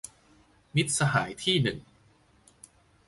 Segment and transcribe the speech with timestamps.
[0.75, 1.79] มิตรสหายที่หนึ่ง